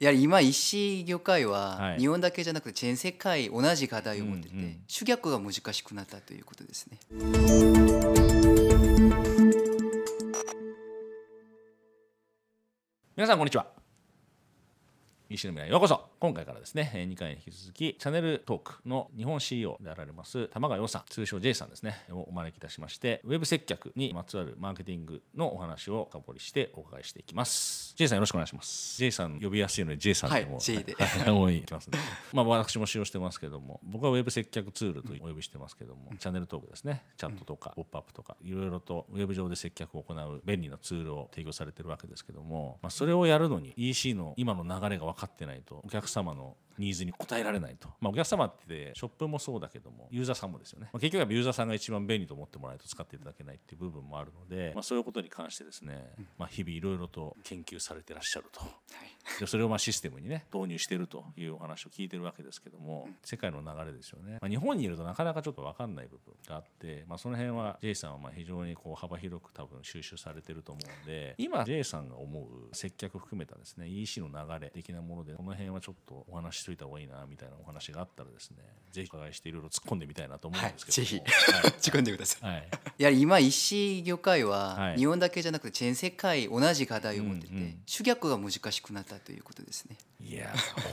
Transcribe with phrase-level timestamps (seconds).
[0.00, 1.98] やはり今石業界ははい。
[1.98, 4.80] 日本だけじゃなくて全世界同じ課題を持ってて、うんうん。
[4.88, 6.98] 集客が難しくなったということですね。
[13.16, 13.83] 皆さんこんにちは
[15.34, 16.00] 石の未来へようこそ。
[16.20, 27.94] 今回からですねえー2回に引き続きチャンネルトークの日本 CEO であられます玉川洋さん通称 J さんですねをお招きいたしましてウェブ接客にまつわるマーケティングのお話を深掘りしてお伺いしていきます。
[27.96, 28.96] J さんよろしくお願いします。
[28.98, 30.94] J さん呼びやすいので J さんでも、はい J で。
[30.94, 31.98] はい 多いきますね
[32.32, 58.62] まあ私も使用してますけども僕はウェブ接客ツールとお呼びしてますけども、チャンネルトークですねチャットとかポップアップとかいろいろとウェブ上で接客を行う便利なツールを提供されてるわけですけども、まあ、それをやるのに EC の今の流れが分かってないとお客様のニーズに応えられないと、まあ、お客様ってショップもそうだけどもユーザーさんもですよね、まあ、結局はユーザーさんが一番便利と思ってもらえないと使っていただけないっていう部分もあるので、まあ、そういうことに関してですね、まあ、日々いろいろと研究されてらっしゃると。
[59.40, 78.56] でそれをまあシステムにね導入しているというお話を聞いてるわけですけども世界の流れですよね、まあ、日本にいるとなかなかちょっと分かんない部分があって、まあ、その辺は J さんはまあ非常にこう幅広く多分収集されてると思うんで今 J さんが思う接客含めたですね EC の流れ的なものでこの辺はちょっとお話ししといた方がいいなみたいなお話があったらですね
[78.90, 81.68] ぜひお伺いしていろいろ突っ込んでみたいなと思うんですけどぜはい。
[81.68, 82.50] 打ち込んでください。
[82.50, 82.68] はい。
[82.98, 84.96] やはり今石業界ははい。
[84.96, 89.96] 日本だけじゃなくて全世界同じ課題を持ってて、うんうん集客が難しくなったということですね。
[90.20, 90.52] いや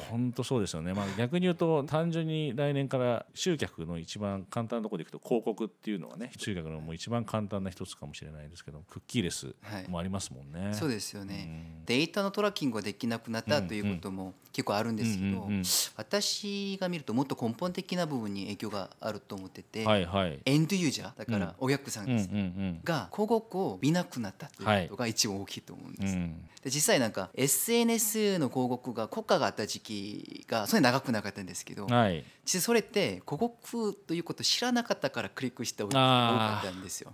[0.10, 9.88] 本当そうですよね、まあ、逆に言うと単純に来年から集客の一番簡単なところでいくと広告っていうのがね集客のもう一番簡単な一つかもしれないですけどクッキーレスはい。
[9.88, 10.74] もありますもんね。
[10.74, 11.46] そうですよね。
[11.80, 11.86] うん。
[11.86, 15.61] データのトラッキングができなくなったということも結構あるんですけどうんうんうん
[15.96, 20.40] 私が見るともっと根本的な部分に影響があると思ってて、はいはい。
[20.46, 26.16] エンドユーザーだからお客さんうんうんです、が広告を見なくなったということが一番大きいと思うんです。
[26.16, 32.24] うんうんで実際なんか SNS の広告が効果があった時期がそれ長くなかったんですけど、はい。
[32.46, 37.14] 実際それって広告ということを知らなかったからクリックしたお客さんが多かったんですよ。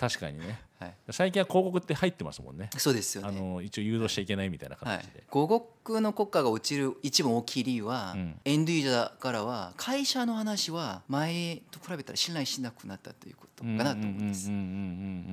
[0.00, 0.58] 確かにね。
[0.78, 2.70] はい、最近は広告って入ってますもんね。
[2.78, 3.38] そうですよあね。
[3.38, 14.50] の一応誘導しちゃいけないみたいなはい形で。、広告の効果が落ちる一番大きい理由は、うんエンドユーザーからは会社の話は前と比べたら信頼しなくなったということかなと思うんです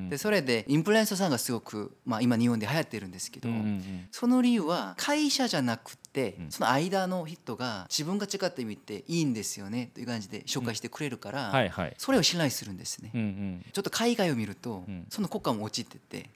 [0.10, 11.94] でそれでインフルエンサーさんがすごく、まあ、今日本で流行ってるんですけど、うんうんうんその理由は会社じゃなくて、うんその間の人が自分が違ってみていいんですよねという感じで紹介してくれるから、はいはい。
[11.98, 13.62] それを信頼するんですね。
[13.74, 16.30] ちょっと海外を見ると、うんその効果も落ちててへ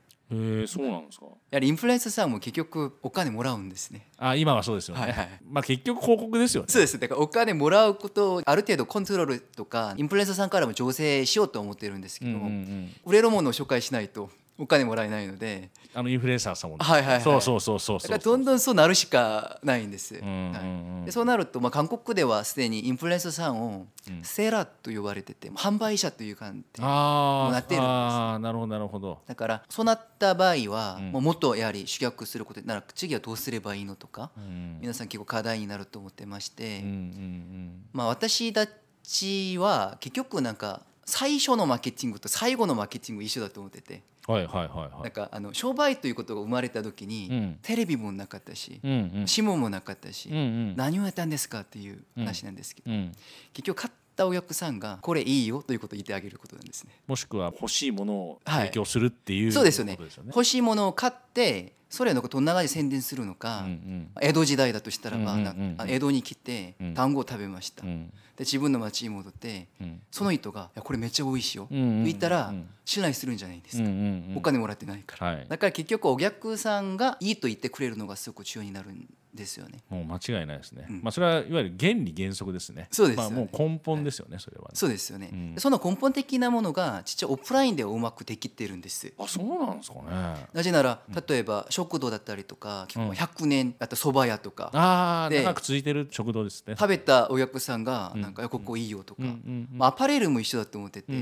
[0.64, 1.26] えそうなんですか？
[1.26, 5.02] やはりインフルエンサーさんも結局お金もらうんですねあ今はそうですよね。
[5.02, 6.68] はいはい まあ結局広告ですよね。
[6.70, 12.96] そうですだからお金もらうことをある程度コントロールとかインフルエンサーさんからも調整しようと思ってるんですけど、うんうんうん。
[13.06, 14.30] 売れるものを紹介しないと
[14.62, 15.72] お金もらえないので。
[15.94, 16.86] あのインフルエンサーさんもね。
[16.86, 17.22] はいはいはい。
[17.22, 18.10] そうそうそうそうだそう。
[18.12, 20.96] からどんどんそうなるしかないんです、うんうんうん。
[21.00, 24.24] はい、でそうなると、まあ、韓国ではすでにインフルエンサーさんをうん。
[24.24, 29.20] セーラーと呼ばれてて販売者という感じあーなってるんですあーなるほどなるほど。
[29.28, 31.12] だからそうなった場合は、うん。
[31.12, 34.78] もうもっとやはり集客することなら次はどうすればいいのとか、うん。
[34.80, 37.84] 皆さん結構課題になると思ってまして、うんうん。
[37.94, 38.68] まあ、私た
[39.04, 44.36] ちは結局なんか最初のマーケティングと最後のマーケティング一緒だと思ってて、うん。
[44.36, 45.04] はいはいはいはい。
[45.04, 49.28] なんかあの商売ということが生まれた時に、うんテレビもなかったし、うんうん。
[49.28, 50.76] 新聞もなかったし、うんうん。
[50.78, 53.12] 何をやったんですかっていう話なんですけど、うん。
[53.54, 56.92] 結局買ったお客さんがこれいいよということを言ってあげることなんですね。
[57.08, 59.98] もしくは欲しいものをはい提供するっていう、そうですよね。
[60.28, 64.12] 欲しいものを買ってそれのことを長い宣伝するのか、うんうん。
[64.22, 66.94] 江戸時代だとしたらば、うんうんうん江戸に来てうん。
[66.94, 68.08] 単語を食べました、うん。
[68.38, 70.02] で自分の町に戻ってうん。
[70.10, 72.04] その人が「いやこれめっちゃ美味しいよ」とうんうんうん。
[72.06, 73.96] 言ったらうん信頼するんじゃないですか、うんうん
[74.32, 74.38] うん。
[74.38, 75.46] お金もらってないから、はい。
[75.48, 79.80] だから結局お客さんがいいと言ってくれるのがすごく重要になるんですよね。
[79.90, 80.86] もう間違いないですね。
[80.90, 81.02] うん。
[81.04, 82.88] まあそれはいわゆる原理原則ですね。
[82.92, 83.36] そうですよね。
[83.36, 84.70] まあもう根本ですよね、それはね。
[84.74, 85.56] そうですよね、うん。
[85.58, 90.48] その根本的なものが実はオフラインではうまくできてるんですあそうなんですかね。
[90.54, 94.70] なぜなら例えば食堂だったりとか結構100年あった蕎麦屋とか。
[94.74, 96.76] ああで長く続いてる食堂ですね。
[96.78, 98.22] 食べたお客さんがうん。
[98.22, 99.34] なんかここいいよとか、うんうん
[99.72, 99.78] うん。
[99.78, 101.20] まあ、アパレルも一緒だと思ってて、うん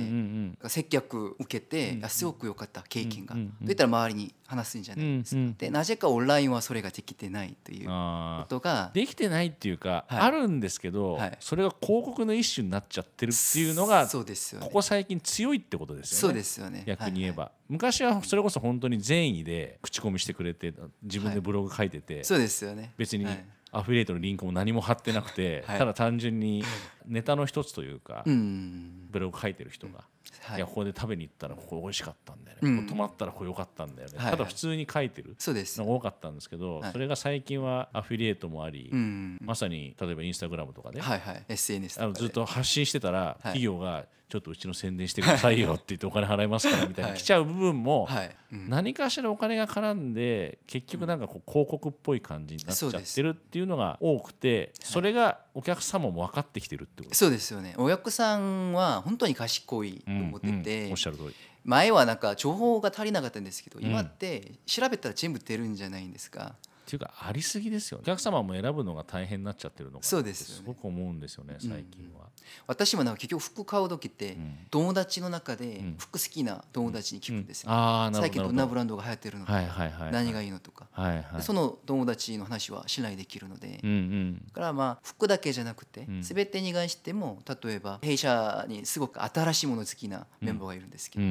[0.64, 5.54] うん接客受けて、すごく良かった経験が、うんうんうんと言ったら周りに話すんじゃないですか、うんうん。
[5.58, 10.20] でなぜかオンラインはそれができてないということができてないっていうか、はい。
[10.22, 11.38] あるんですけど、はい。
[11.40, 14.68] それが広告の一種になっちゃってるっていうのがそうですよね。
[14.68, 16.22] ここ最近強いってことですよね。
[16.22, 16.84] そうですよね。
[16.88, 20.74] 逆に言えば、は昔はそれこそ本当に善意で口コミしてくれて
[21.04, 22.94] 自分でブログ書いてて、いそうですよね。
[22.98, 23.46] 別にはい。
[23.72, 25.78] アフィリエイトのリンクも何も貼ってなくて、はい。
[25.78, 26.64] ただ単純に
[27.06, 29.08] ネタの一つというか、うん。
[29.12, 30.06] ブログ書いてる人が
[30.42, 30.58] はい。
[30.58, 32.78] いやここで食べに行ったらここ美味しかったんだよね、うん。
[32.78, 34.38] ここ泊まったらここ良かったんだよね、はいはい。
[34.38, 35.36] ただ普通に書いてる。
[35.38, 35.80] そうです。
[35.80, 36.92] のが多かったんですけど、はい。
[36.92, 41.46] それが最近はアフィリエイトもあり、うんまさに例えばインスタグラムとかで、はいはい。
[41.48, 42.26] SNS あのとかで。
[42.28, 43.42] ずっと発信してたら、はい。
[43.44, 47.20] 企業がちょっとうちの宣伝してくださいよって言ってお金払いますからみたい はない。
[47.20, 48.08] 来ちゃう部分も、
[48.52, 57.74] 何かしらお金が絡んで結局なんかこう広告っぽい感じになっちゃってるっていうのが多くてそれがお客様も分かってきてるってことそうですよね。
[57.78, 61.36] お客さんは本当に賢いと思ってうんて、うんおっしゃる通り。
[61.66, 63.86] 前はなんか情報が足りなかったんですけど、うん。
[63.86, 66.56] 今って調べたら全部出るんじゃないんですか？
[66.56, 68.04] っていうかありすぎですよね。
[68.04, 72.26] お客様も選ぶのが大変になっちゃってるのかなそうですすごく思うんですよね最近は、
[72.68, 74.58] 私もなんか結局服買う時って、ん。
[74.70, 75.96] 友達の中でん。
[75.98, 78.52] 服好きな友達に聞くんですよ、ああなる最近ど。
[78.52, 81.36] んなブランドが流行ってるのどか、はいはいはい何がいいのとか、はいはい。
[81.38, 84.44] でその友達の話は信頼できるので、うんうん。
[84.48, 86.22] だからまあ服だけじゃなくて、うん。
[86.22, 91.30] 全てに関しても例えば弊社にすごく新しいもの好きなメンバーがいるんですけうんう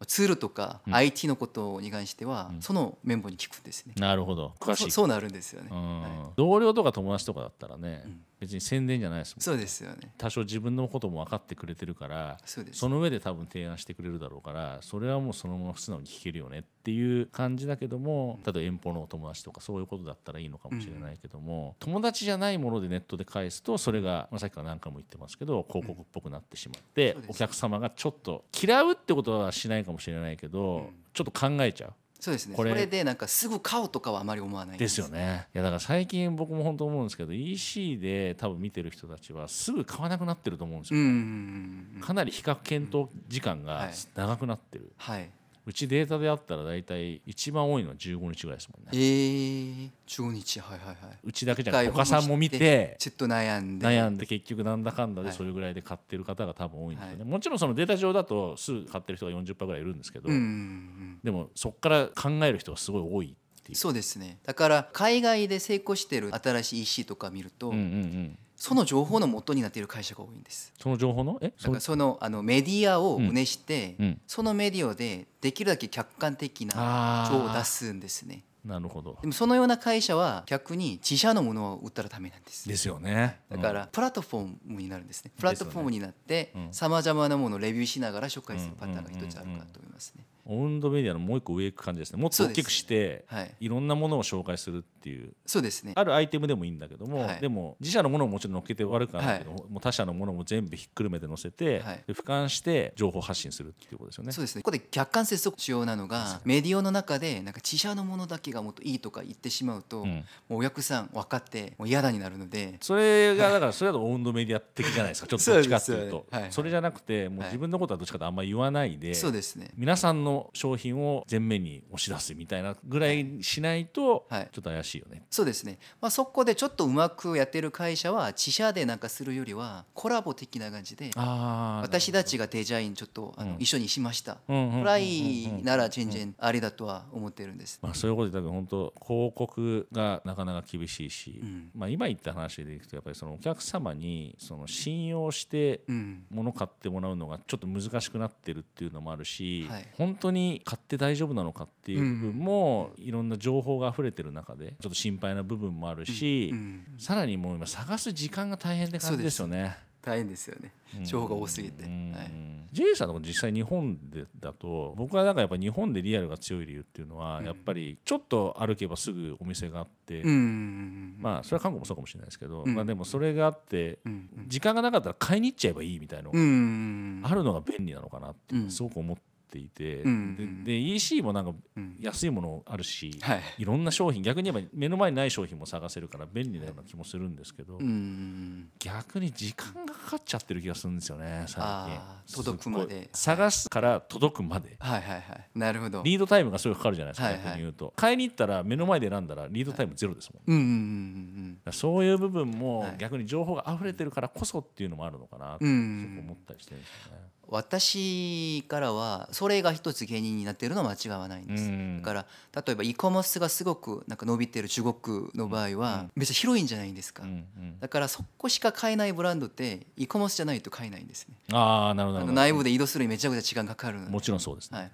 [0.00, 0.06] ど、ん。
[0.06, 3.94] ツールとか IT のことに関しては、そのメンバーに聞くんですね。
[3.96, 4.54] うんなるほど。
[4.58, 4.84] 詳しい。
[4.84, 5.68] そそうなるんですよね。
[5.70, 6.00] うん。
[6.02, 6.10] はい。
[6.36, 9.42] 同僚とか友達とかだったらね、ん別に宣伝じゃないですもん。
[9.42, 10.12] そうですよね。
[10.16, 12.78] 多少自分のことも分かってくれてるからそうです。
[12.78, 27.30] その上で多分提案してくれるだろうからそれはもうそのまま素直に聞けるよねっていう感じだけども例えば遠方のお友達とかそういうことだったらいいのかもしれないけども、友達じゃないものでネットで返すとそれが、まあ、さっきから何回も言ってますけど広告っぽくなってしまって、そうです。
[27.30, 31.92] お客様がちょっと嫌うってことはしないかもしれないけど、ちょっと考えちゃう。
[32.20, 32.54] そうですね。
[32.54, 35.08] これでなんかすぐ買うとかはあまり思わないですよ。
[35.08, 42.06] ねいやだから最近僕も本当思うんですけど EC で多分見てる人たちはすぐ買わなくなってると思うんですよ。
[42.06, 45.30] かなり比較検討時間がはい長くなってる、はい。
[45.70, 50.96] うちデータであったら大体一番多いのは15日ぐらいですもんえねー、15日はいはいはい。
[51.22, 53.86] うちだけじゃなくて他さんも見てちょっと悩んで。
[53.86, 61.18] 悩んで結局なんだかんだではいそれぐらいで買ってる方が多分多いんですよね、はもちろんそのデータ上だとすぐ買ってる人が40%ぐらいいるんですけど、うんうんうん。
[61.22, 64.40] でもそこから考える人がすごい多いっていうそうですね。
[64.44, 70.74] だから海外で成功してる新しい EC とか見ると、うんうんうんその情報の元になっている会社が多いんです。
[70.78, 71.38] その情報の？
[71.40, 71.54] え？
[71.62, 78.44] だからそのあのメディアを運営して、うんそのメディアでできるだけ客観的な情報を出すんですね。
[78.62, 82.68] なるほどでもそのような会社は逆に自社のものを売ったらダメなんです。
[82.68, 85.32] ですよねだからプラットフォームになるんですね。
[85.38, 90.24] プラットフォームになってうんさまざまなものをレビューしながら紹介するパターンが一つあるかと思いますね。
[90.50, 92.20] オウンドメディアのもう一個上行く感じですね。
[92.20, 95.32] もっと大きくしてはい、いろんなものを紹介するっていう。
[95.46, 95.92] そうですね。
[95.94, 97.40] あるアイテムでもいいんだけども、はい。
[97.40, 102.04] でも自社のものをもちろん載っけて悪くはないけど、もう他社のものも全部ひっくるめて載せて、はい。
[102.04, 104.32] で俯瞰して情報発信するっていうことですよね。
[104.32, 104.62] そうですね。
[104.62, 110.24] ここで客観接続しようなのがメディアの中でなんか自社のものだけがもっといいとか言ってしまうと、うん。
[110.48, 112.76] もうお客さん分かってもう嫌だになるので。
[112.80, 115.28] それがだからそれだとオウンドメディア的じゃないですか。
[115.30, 116.26] ちょっとどっちかっていうと。
[116.50, 119.70] それじゃなくてもうはい自分のことはどっちかとあんまり言わないで、そうですね。
[119.76, 125.22] 皆さんの商品を前面に押し出すみたいなぐらいしないとちょはいっと怪しいよね。
[125.30, 125.78] そうですね。
[126.00, 134.38] まあそこでちょっとうまくやってる会社は自社でなんかするよりはコラボ的な感じであ私たちがデザインちょっとあの、うん一緒にしました。
[134.48, 137.78] ぐらいなら全然ありだとは思ってるんです。
[137.82, 146.24] まあ、そういうことで多分本当広告がなかなか厳しいし、うんまあ、今言った話でいくとやっぱりそのお客様にその信用してうん。
[146.30, 159.76] 物買ってもらうのがちょっと難しくなってるっていうのもあるし、はい本当に買って大丈夫なのかっていう部分もいろんな情報が溢れてる中でちょっと心配な部分もあるし、うんさらにもう今探す時間が大変って感じですよね。
[160.02, 160.72] 大変ですよね。
[161.04, 161.84] 情報が多すぎて。
[161.84, 162.30] うんはい。
[162.72, 171.16] J さんの実際日本でだと僕はなんかやっぱ日本でリアルが強い理由っていうのはやっぱりちょっと歩けばすぐお店があって、うん。
[171.18, 174.28] まあそれは韓国もそうかもしれないですけど、うんまあでもそれがあってうん。
[174.46, 177.20] 時間がなかったら買いに行っちゃえばいいみたいなのうがん。
[177.24, 179.22] あるのが便利なのかなってすごく思って
[179.58, 181.96] いて、うんでで EC もなんかうん。
[182.00, 183.42] 安いものあるし、はい。
[183.58, 188.70] いろんな商品逆に言えば目の前にない商品も探せるから便利なような気もするんですけど、うん。
[188.78, 192.42] 逆に時間がかかっちゃってる気がするんですよね最近。
[192.42, 193.10] 届くまで。
[193.12, 194.76] 探すから届くまで。
[194.78, 195.50] はいはいはい。
[195.54, 196.02] なるほど。
[196.02, 197.44] リードタイムがすごいかかるじゃないですか、はいはい。
[197.44, 197.92] 逆に言うと。
[197.96, 202.96] 買いに行ったら目の前で選んだらリードタイムゼロですもん、うんうんうんだからそういう部分もはい。
[202.98, 207.30] 逆に情報が溢れてるからこそっていうのもあるのかなと思ったりしてるんですよね。
[207.50, 211.98] 私からはそれが一つ原因になっているのは間違わないんです、うん。
[211.98, 212.26] だから
[212.64, 217.80] 例えば e コマースがすごくなんか伸びてる中国の場合はめっちゃ広いんじゃないんですか、うんうん。
[217.80, 221.34] だからそこしか買えないブランドって e コマースじゃないと買えないんですね。
[221.52, 224.78] ああなるほど内部で移動するのにめちゃくちゃ時間かかるもちろんそうですね。
[224.78, 224.90] はい、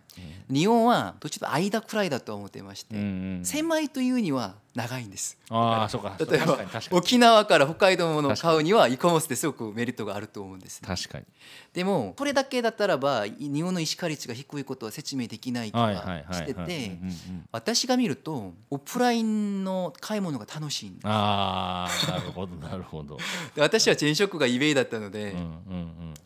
[0.51, 3.45] 日本はどっちと間くらいだと思ってまして、うんうん。
[3.45, 5.39] 狭いというには長いんです。
[5.49, 6.17] ああそうか。
[6.19, 6.59] 例えば
[6.91, 7.57] 沖縄か。
[7.57, 10.87] ら北海道のものを買うには e コマースですごくメリットがあると思うんですね。
[10.87, 11.25] 確かに。
[11.73, 21.05] でもこれだけだったらば日本の石化率が低いことは説明できない気がしててうん私が見るとオフラインの買い物が楽しいんです。
[21.07, 23.17] ああなるほど なるほど。
[23.55, 25.45] で私は前職が eBay だったので、うんうん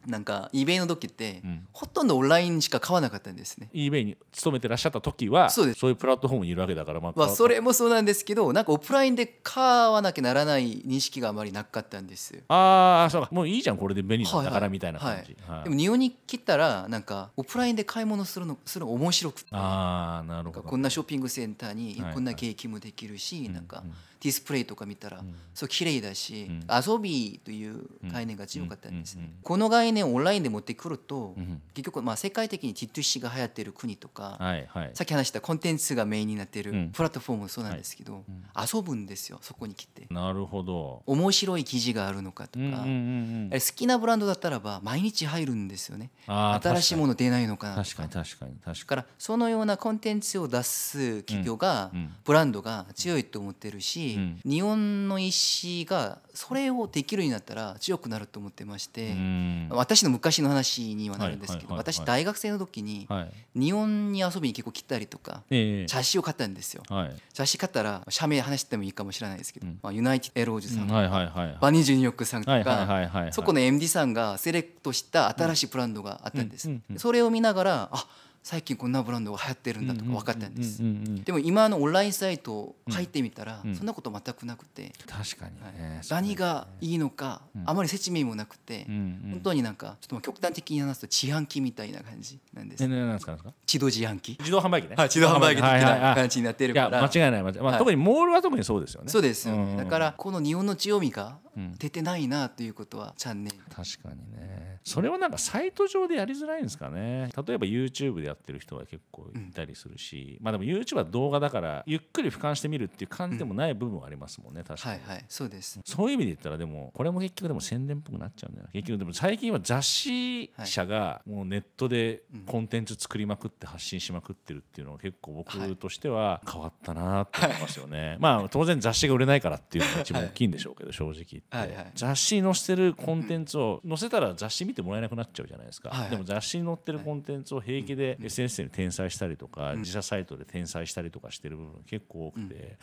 [0.05, 0.11] うん。
[0.11, 1.69] なんか eBay の時って、うん。
[1.73, 3.69] ほとんどオンラインしか買わなかったんですね。
[3.73, 5.87] eBay に勤めてらっしゃった時はそうです。
[5.87, 12.33] いうプラットフォームにいるわけだからまあまあ、それもそうなんですけどなんかオフラインで買わなきゃならない認識があまりなかったんです。
[12.33, 12.41] よ。
[12.49, 13.29] ああそうか。
[13.31, 14.61] もういいじゃんこれで便利だかはいはい。
[14.63, 15.65] らみたいな感じ、はい。
[15.65, 19.49] でも日本に来たらなんかオフラインで買い物するのするの面白くて。
[19.53, 20.57] ああなるほど。
[20.57, 25.35] なんかこんなショッピングセンターにはいこんなケーキもできるし、なんかうんディスプレイとか見たら、ん。
[25.55, 26.67] そう綺麗だし、うん。
[26.69, 34.91] 遊びという概念が強かったんですね、この概念をオンラインで持ってくると、うん結局まあ世界的に T2C が流行ってる国とか、はいはい。
[34.95, 36.91] さっき話したコンテンツがメインになってるうん。
[36.91, 38.25] プラットフォームもそうなんですけど、
[38.57, 40.07] 遊ぶんですよそこに来て。
[40.11, 41.03] なるほど。
[41.07, 43.61] 面白い記事があるのかとか、うんうんうんうん。
[43.61, 46.11] 好きなブランドだったらば毎日入るんですよね。
[46.27, 48.79] 新しいもの出ないのかなと確かに確かに確かに。
[48.81, 51.91] だからそのようなコンテンツを出す企業が、
[52.25, 59.69] ブランドが強いと思ってるし、うん日本の医師がそれをできるようになったら強くなると思ってまして、うん。
[59.71, 63.23] 私の昔の話にはなるんですけど、私大学生の時には
[63.55, 63.61] い。
[63.61, 65.87] 日本に遊びに結構来たりとかええ。
[65.87, 66.83] 雑誌を買ったんですよ。
[66.89, 67.17] はい。
[67.33, 69.79] 雑誌買ったら社名話してもいいかもしれないですけど、うん。
[69.83, 78.07] まあ、ユナイテッドエロージュさん、はいはいはいバニージュニューヨークさんとか、そこの MD さんがセレクトした新しいブランドがあったんです、それを見ながらあ
[78.43, 80.83] 最近こんなブランドが流行ってるんだとか分かったんです、
[81.25, 83.75] でも今のオンラインサイト入ってみたら、うん。
[83.75, 86.01] そんなこと全くなくて、確かにね。
[86.11, 94.37] 何がいいのか、あまり説明もなくて、本当になんかちょっとまあ極端的に話すと自販機みたいな感じなんです、自動自販機？
[94.41, 94.97] 自動販売機ね。
[94.97, 99.11] はい自動販売機的ない感じになってるから、間違いない間違い、まあはい特にモールは特にそうですよね。
[99.11, 101.75] そうですだからこの日本の強みがうん。
[101.79, 104.79] 出てないなということはチャンネル確かにね。
[104.85, 107.29] それはなんかサイト上でやりづらいんですかね。
[107.47, 115.81] 例えば YouTube でやってる人は結構いたりするし、まあでも YouTube は動画だからゆっくり俯瞰してみるっていう感じでもない部分はありますもんね確かに、はいはいそうです。
[115.85, 131.91] そういう意味で言ったらでもこれも結局でも宣伝っぽくなっちゃうんだよな結局でも最近は雑誌社がもうネットでコンテンツ作りまくって発信しまくってるっていうのは結構僕としては変わったなと思いますよね、まあ当然雑誌が売れないからっていうのが一番大きいんでしょうけど正直言って、はいはい。
[131.95, 136.11] 雑誌に載せてるコンテンツを載せたら雑誌見てもらえなくなっちゃうじゃないですか、はいはい。
[136.11, 142.79] でも雑誌に載ってるコンテンツを平気で SNS に転載したりとか、自社サイトで転載したりとかしてる部分結構多くて、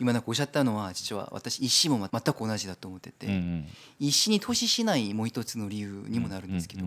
[0.00, 3.28] 今なんかおっしゃったのは実は私石も全く同じだと思ってて、
[3.98, 6.86] 石に投資しないもう一つの理由にもなるんですけど、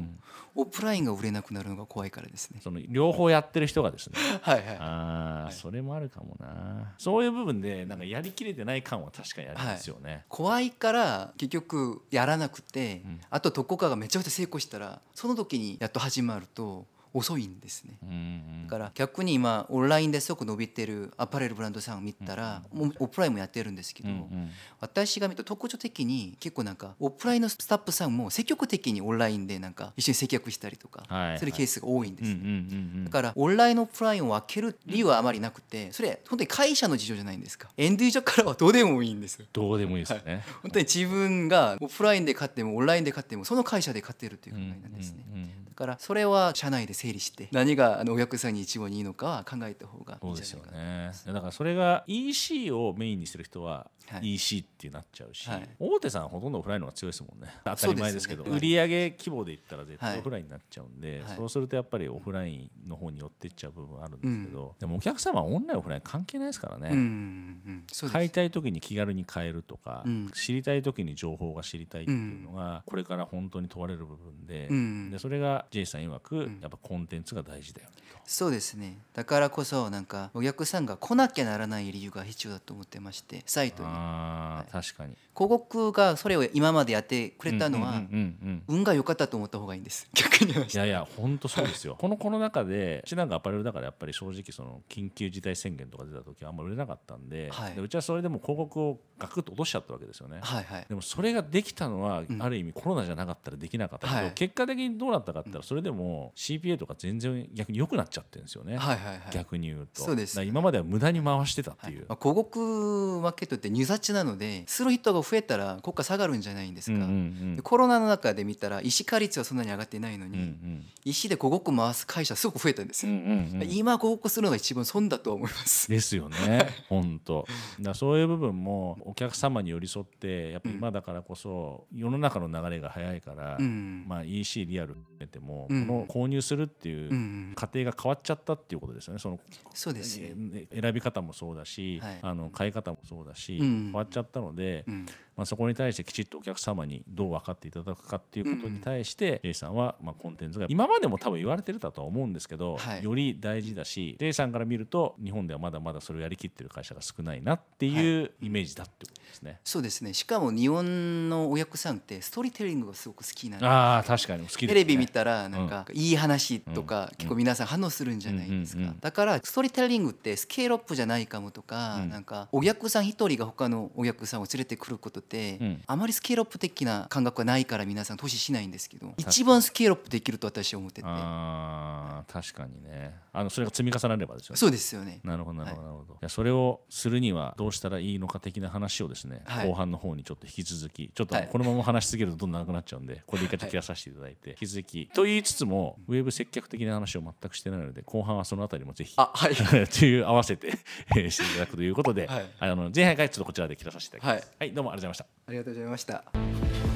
[0.56, 2.60] オフラインが売れなくなるのが怖いからですね。
[2.64, 4.18] その両方やってる人がですね。
[4.42, 6.94] はいはいああ、それもあるかもな。
[6.98, 13.22] そういう部分でなんかやりきれてない感は確かにありますよね、怖いから結局やらなくて、ん。
[13.30, 17.98] あとどこかがめちゃくちゃ成功したらその時にやっと始まると遅いんですね。
[18.04, 24.50] うんうんだから逆に今オンラインですごく伸びてるアパレルブランドさんを見たら、もうオフラインもやってるんですけど、うんうん。
[24.80, 32.58] 私が見た特徴的に結構なんかオフラインのスタッフさんも積極的にオンラインでなんか一緒に接客したりとかはいするケースが多いんですね、うんうんうんう
[33.02, 33.06] ん。
[33.06, 37.70] だからオンラインのオフラインを分ける理由はあまりなくてそれ本当に会社の事情じゃないんですか。
[37.78, 39.36] エンドユーザーからはどうでもいいんです。
[39.36, 50.82] よどうでもいいですよね、本当に自分がオフラインで買ってもオンラインで買ってもその会社で買ってるという考うんえなんですね、うんうんだからそれは社内で整理して何があのお客さんに一番にいいのかは考えた方がいいそうんですじゃないかな。
[50.82, 51.14] よね。
[51.28, 54.36] だからそれが EC をメインにしてる人ははい。
[54.36, 55.70] EC ってなっちゃうし、はい。
[55.80, 58.52] 大手さんはほとんどオフラインの方が強いですもんね当たり前ですけどね。
[58.52, 60.20] 売上規模で言ったら絶対はい。
[60.20, 61.38] オフラインになっちゃうんで、はい。
[61.38, 68.14] そうするとやっぱりオフラインの方に寄っていっちゃう部分あるんですけど、でもお客様はオンラインオフライン関係ないですからね、うんうんそうです。
[68.14, 70.30] 買いたい時に気軽に買えるとか、うん。
[70.34, 78.16] 知りたい時に情報が知りたいっていうのが、これから本当に問われる部分で,、うんでそれが J さん曰く、やっぱコンテンツが大事だよねと。
[78.26, 78.98] そうですね。
[79.14, 83.90] だからこそなんかお客さんが来なきゃならない理由が必要だと思ってましてサイトに。
[83.92, 85.16] あー確かに。
[85.36, 90.10] 広告がそれを今までやってくれたのはうんうんうんうん運が良かったと思った方がいいんです。
[90.16, 91.96] 逆に話いやいや本当そうですよ。
[92.00, 97.76] このコロナ禍でうちなんかアパレルだからやっぱり正直その緊急事態宣言とか出た時はあんま売れなかったんで,、はい。
[97.76, 100.86] でうちはそれでも広告をガクッと落としちゃったわけですよね、はいはい。
[100.90, 102.42] でもそれができたのは、ん。
[102.42, 104.32] ある意味コロナじゃなかったらできなかったけど、はい。
[104.34, 110.04] 結果的にどうなったかって言ったらそれでも CPA とか全然逆に良くなっちゃってるんですよね、はいはいはい逆に言うと。
[110.04, 117.56] そうですだから今までは無駄に回してたっていう、まあ、広告マーケットって入札なのでする人が増えたら国価下がるんじゃないんですか、うんうんうん。
[117.56, 120.86] でコロナの中で見たら石化率はそんなに上がってないのに、うんうん。
[121.06, 123.22] 石で広告回す会社すごく増えたんですよ、うんう
[123.58, 123.72] んうん。
[123.72, 125.90] 今広告するのが一番損だと思います。
[125.90, 126.70] ですよね。
[126.90, 134.06] 本当だからそういう部分もお客様に寄り添ってやっぱり今だからこそ世の中の流れが早いから、うん。
[134.08, 135.88] まあ、EC リアル含めても、うん。
[135.88, 137.08] この購入するってい
[137.52, 139.20] う過程が変わっちゃったっていうことですよね。
[139.20, 139.40] その
[139.74, 142.20] そうです選び方もそうだし、はい。
[142.22, 143.84] あの買い方もそうだし、うん。
[143.86, 159.60] 変わっちゃったので、うんまあ、そこに対してきちっとお客様にどう分かっていただくかっていうことに対して、J さんはまあコンテンツが今までも多分言われてるだとは思うんですけど、はいより大事だし J さんから見ると日本ではまだまだそれをやりきってる会社が少ないなっていうイメージだってことですね。
[159.64, 160.14] そうですね。
[160.14, 168.94] しかも日本のお客さんってストーリーテリングがすごく好きなんでああ確かに好きです、ね、テレビ見たらなんかいい話とか結構皆さん反応するんじゃないですか。
[169.00, 172.10] だからストーリーテリングってスケールアップじゃないかもとかうん。
[172.10, 175.82] なんかお客さん一人が他のお客さんを連れてくることってうん。
[175.86, 181.08] あまりスケールアップ的な感覚がないから皆さん投資しないんですけど一番スケールアップできると私は思ってて。
[181.08, 183.16] あー確かにね。
[183.32, 184.58] あのそれが積み重なればですよね。
[184.58, 185.20] そうですよね。
[185.24, 189.15] なるほどなるほどなるほど、いやそれをするにはどうしたらいいのか的な話をですね、
[189.46, 189.68] はい。
[189.68, 191.50] 後半の方にちょっと引き続きちょっとはい。
[191.52, 195.08] このまま話し続けるとどんどん長くなっちゃうんでこれで一回切らさせていただいて、引き続き。
[195.14, 199.56] と言いつつもウェブ接客的な話を全くしてないので後半はそのあたりもぜひあはい。
[199.88, 200.74] という合わせて
[201.16, 202.46] えーしていただくということで、はい。
[202.60, 204.48] あの前半からちょっとこちらで切らさせていただきます。
[204.60, 204.68] はい。
[204.68, 205.46] はい、どうもありがとうございました。
[205.48, 206.95] ありがとうございました